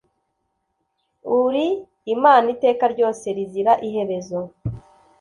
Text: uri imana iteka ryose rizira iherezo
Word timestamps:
uri 1.41 1.67
imana 2.13 2.45
iteka 2.55 2.83
ryose 2.93 3.25
rizira 3.37 3.73
iherezo 3.87 4.39